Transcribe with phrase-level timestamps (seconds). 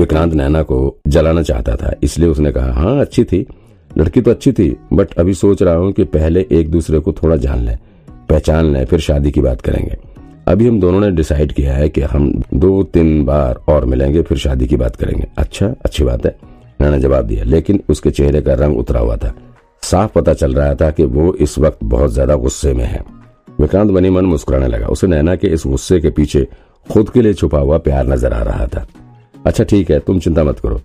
[0.00, 0.76] विक्रांत नैना को
[1.08, 3.46] जलाना चाहता था, इसलिए उसने कहा हाँ अच्छी थी।
[3.90, 7.36] लड़की तो अच्छी थी, बट अभी सोच रहा हूँ कि पहले एक दूसरे को थोड़ा
[7.36, 7.76] जान लें,
[8.28, 9.96] पहचान लें, फिर शादी की बात करेंगे।
[10.48, 14.38] अभी हम दोनों ने डिसाइड किया है कि हम दो तीन बार और मिलेंगे, फिर
[14.38, 16.36] शादी की बात करेंगे। अच्छा अच्छी बात है,
[16.80, 19.34] नैना जवाब दिया, लेकिन उसके चेहरे का रंग उतरा हुआ था।
[19.82, 23.02] साफ़ पता चल रहा था कि वो इस वक्त बहुत ज़्यादा गुस्से में है।
[23.60, 26.46] विक्रांत बनी मन मुस्कुराने लगा। उसे नैना के इस गुस्से के पीछे
[26.86, 28.86] खुद के लिए छुपा हुआ प्यार नज़र आ रहा था।
[29.46, 30.80] अच्छा ठीक है, तुम चिंता मत करो।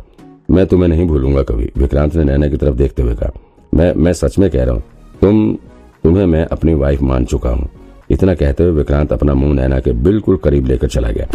[0.52, 3.32] मैं तुम्हें नहीं भूलूँगा कभी। विक्रांत ने नैना की तरफ़ देखते हुए कहा,
[3.74, 4.84] मैं मैं सच में कह रहा हूँ,
[5.22, 5.54] तुम,
[6.04, 7.70] तुम्हें मैं अपनी वाइफ मान चुका हूँ।
[8.12, 11.28] इतना कहते हुए विक्रांत अपना मुँह नैना के बिल्कुल करीब लेकर चला गया।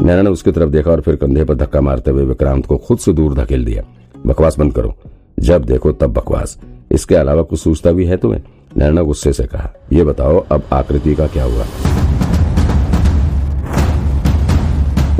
[0.00, 2.98] नैना ने उसकी तरफ़ देखा और फिर कंधे पर धक्का मारते हुए विक्रांत को खुद
[2.98, 3.82] से दूर धकेल दिया।
[4.26, 4.94] बकवास बंद करो।
[5.38, 6.58] जब देखो तब बकवास।
[6.92, 8.42] इसके अलावा कुछ सूचता भी है तुम्हें?
[8.76, 11.64] नैना गुस्से से कहा यह बताओ, अब आकृति का क्या हुआ?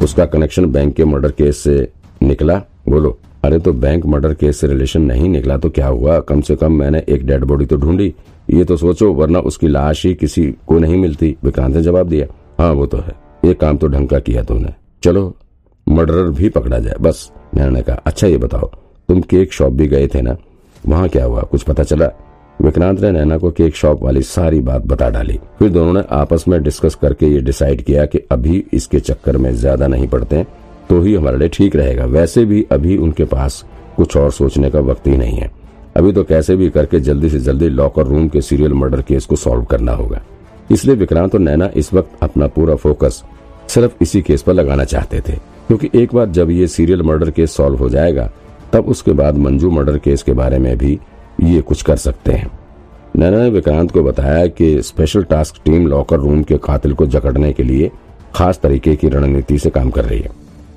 [0.03, 1.89] उसका कनेक्शन बैंक के मर्डर केस से
[2.23, 2.56] निकला।
[2.89, 6.19] बोलो, अरे तो बैंक मर्डर केस से रिलेशन नहीं निकला तो क्या हुआ?
[6.20, 8.15] कम से कम मैंने एक डेड बॉडी तो ढूंढी।
[8.51, 12.27] ये तो सोचो, वरना उसकी लाश ही किसी को नहीं मिलती। विक्रांत ने जवाब दिया
[12.59, 15.34] हाँ वो तो है। ये काम तो ढंग का किया तुमने चलो
[15.87, 18.71] मर्डरर भी पकड़ा जाए, बस। मैंने कहा अच्छा ये बताओ,
[19.09, 20.37] तुम केक शॉप भी गए थे ना?
[20.84, 21.43] वहाँ क्या हुआ?
[21.43, 22.11] कुछ पता चला?
[22.61, 26.44] विक्रांत ने नैना को केक शॉप वाली सारी बात बता डाली। फिर दोनों ने आपस
[26.48, 30.44] में डिस्कस करके ये डिसाइड किया कि अभी इसके चक्कर में ज़्यादा नहीं पड़ते
[30.88, 33.64] तो ही हमारे लिए ठीक रहेगा। वैसे भी अभी उनके पास
[33.97, 35.50] कुछ और सोचने का वक्त ही नहीं है।
[35.97, 39.36] अभी तो कैसे भी करके जल्दी से जल्दी लॉकर रूम के सीरियल मर्डर केस को
[39.36, 40.20] सॉल्व करना होगा।
[40.70, 43.22] इसलिए विक्रांत और नैना इस वक्त अपना पूरा फोकस
[43.69, 45.36] सिर्फ़ इसी केस पर लगाना चाहते थे।
[45.69, 48.31] क्योंकि एक बार जब ये सीरियल मर्डर केस सॉल्व हो जाएगा,
[48.72, 50.98] तब उसके बाद मंजू मर्डर केस के बारे में भी
[51.42, 52.50] ये कुछ कर सकते हैं।
[53.16, 57.52] नैना ने विक्रांत को बताया कि special task team locker room के कातिल को जकड़ने
[57.52, 57.91] के लिए
[58.34, 60.28] खास तरीके की रणनीति से काम कर रही है।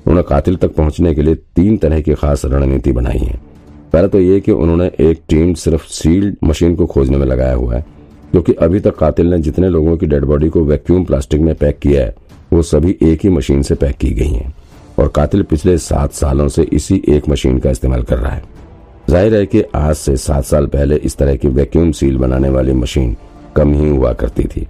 [0.06, 3.40] उन्होंने कातिल तक पहुँचने के लिए तीन तरह की खास रणनीति बनाई है।
[3.92, 7.74] पहले तो ये कि उन्होंने एक टीम सिर्फ़ सील्ड मशीन को खोजने में लगाया हुआ
[7.74, 7.84] है
[8.30, 11.78] क्योंकि अभी तक कातिल ने जितने लोगों की डेड बॉडी को वैक्यूम प्लास्टिक में पैक
[11.78, 12.14] किया है,
[12.52, 14.54] वो सभी एक ही मशीन से पैक की गई हैं।
[14.98, 18.42] और कातिल पिछले सात सालों से इसी एक मशीन का इस्तेमाल कर रहा है।
[19.14, 22.72] ज़ाहिर है कि आज से सात साल पहले इस तरह की वैक्यूम सील बनाने वाली
[22.72, 23.14] मशीन
[23.56, 24.66] कम ही हुआ करती थी।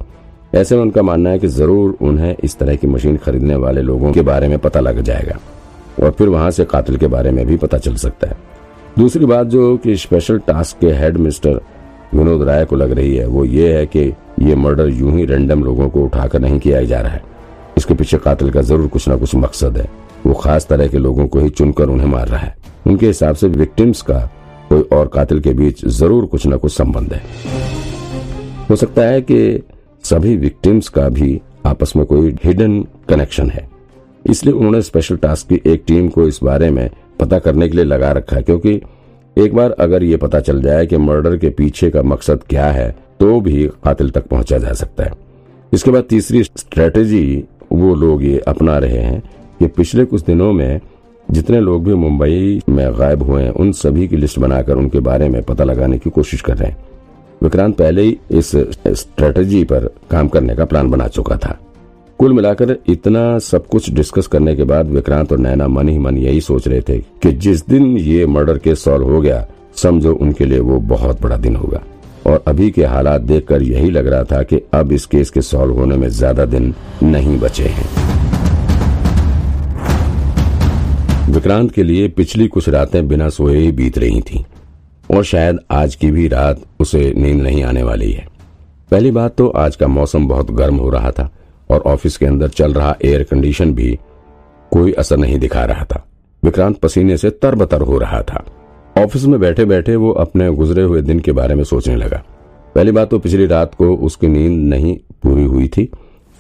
[0.55, 4.13] ऐसे में उनका मानना है कि ज़रूर उन्हें इस तरह की मशीन खरीदने वाले लोगों
[4.13, 5.39] के बारे में पता लग जाएगा,
[6.03, 8.37] और फिर वहाँ से कातिल के बारे में भी पता चल सकता है।
[8.99, 11.61] दूसरी बात जो कि स्पेशल टास्क के हेड मिस्टर
[12.15, 14.05] विनोद राय को लग रही है, वो ये है कि
[14.41, 17.23] ये मर्डर यूँ ही रैंडम लोगों को उठाकर नहीं किया जा रहा है।
[17.77, 19.89] इसके पीछे कातिल का ज़रूर कुछ न कुछ मकसद है।
[20.27, 23.49] वो खास तरह के लोगों को ही चुनकर उन्हें मार रहा है। उनके हिसाब से
[23.49, 24.19] विक्टिम्स का
[24.69, 27.23] कोई और कातिल के बीच ज़रूर कुछ न कुछ संबंध है।
[28.71, 29.63] हो सकता है कि
[30.05, 33.69] सभी विक्टिम्स का भी आपस में कोई हिडन कनेक्शन है।
[34.25, 36.89] इसलिए उन्होंने स्पेशल टास्क की एक टीम को इस बारे में
[37.21, 38.81] पता करने के लिए लगा रखा है, क्योंकि
[39.37, 42.91] एक बार अगर ये पता चल जाए कि मर्डर के पीछे का मकसद क्या है
[43.21, 45.13] तो भी कातिल तक पहुँचा जा सकता है।
[45.73, 49.23] इसके बाद तीसरी स्ट्रेटेजी वो लोग ये अपना रहे हैं
[49.59, 50.81] कि पिछले कुछ दिनों में
[51.35, 55.29] जितने लोग भी मुंबई में गायब हुए हैं, उन सभी की लिस्ट बनाकर उनके बारे
[55.29, 56.77] में पता लगाने की कोशिश कर रहे हैं।
[57.43, 58.51] विक्रांत पहले ही इस
[58.89, 61.59] स्ट्रेटजी पर काम करने का प्लान बना चुका था।
[62.19, 66.19] कुल मिलाकर इतना सब कुछ डिस्कस करने के बाद विक्रांत और नैना मन ही मन
[66.19, 69.45] यही सोच रहे थे कि जिस दिन ये मर्डर केस सॉल्व हो गया,
[69.77, 71.83] समझो उनके लिए वो बहुत बड़ा दिन होगा।
[72.27, 75.75] और अभी के हालात देखकर यही लग रहा था कि अब इस केस के सॉल्व
[75.75, 78.14] होने में ज़्यादा दिन नहीं बचे हैं।
[81.35, 84.43] विक्रांत के लिए पिछली कुछ रातें बिना सोए ही बीत रही थीं,
[85.09, 88.27] और शायद आज की भी रात उसे नींद नहीं आने वाली है।
[88.91, 91.29] पहली बात तो आज का मौसम बहुत गर्म हो रहा था,
[91.71, 93.99] और ऑफ़िस के अंदर चल रहा एयर कंडीशन भी
[94.73, 96.05] कोई असर नहीं दिखा रहा था।
[96.43, 98.45] विक्रांत पसीने से तरबतर हो रहा था।
[98.97, 102.23] ऑफ़िस में बैठे बैठे वो अपने गुजरे हुए दिन के बारे में सोचने लगा।
[102.75, 105.91] पहली बात तो पिछली रात को उसकी नींद नहीं पूरी हुई थी।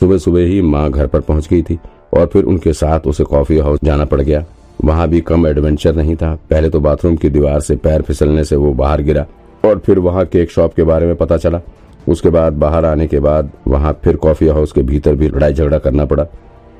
[0.00, 1.78] सुबह सुबह ही माँ घर पर पहुँच गई थी,
[2.12, 4.44] और फिर उनके साथ उसे कॉफ़ी हाउस जाना पड़ गया।
[4.84, 8.56] वहाँ भी कम एडवेंचर नहीं था। पहले तो बाथरूम की दीवार से पैर फिसलने से
[8.56, 9.26] वो बाहर गिरा
[9.64, 11.60] और फिर वहाँ केक शॉप के बारे में पता चला।
[12.08, 15.78] उसके बाद बाहर आने के बाद वहाँ फिर कॉफ़ी हाउस के भीतर भी लड़ाई झगड़ा
[15.78, 16.26] करना पड़ा।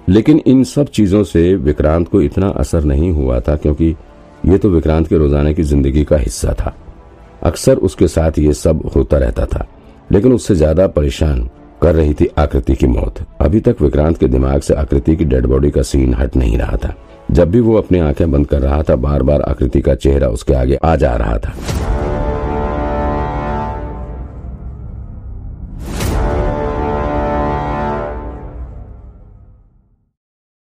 [0.09, 3.95] लेकिन इन सब चीज़ों से विक्रांत को इतना असर नहीं हुआ था क्योंकि
[4.45, 6.75] ये तो विक्रांत के रोजाने की ज़िंदगी का हिस्सा था।
[7.43, 9.67] अक्सर उसके साथ ये सब होता रहता था,
[10.12, 11.49] लेकिन उससे ज़्यादा परेशान
[11.83, 15.47] कर रही थी आकृति की मौत। अभी तक विक्रांत के दिमाग से आकृति की डेड
[15.47, 16.95] बॉडी का सीन हट नहीं रहा था।
[17.31, 20.55] जब भी वो अपनी आँखें बंद कर रहा था बार बार आकृति का चेहरा उसके
[20.55, 21.55] आगे आ जा रहा था।